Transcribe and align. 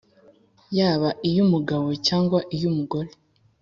yaba 0.77 1.09
iy’umugabo 1.29 1.87
cyangwa 2.07 2.39
iy’umugore, 2.55 3.09